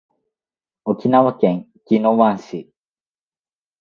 [0.83, 2.73] 沖縄県宜野湾市